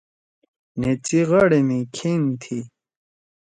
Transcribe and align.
نھید 0.79 0.99
سی 1.07 1.19
غاڑے 1.29 1.59
می 1.67 1.79
کھأن 1.95 2.21
تھی۔ 2.41 2.59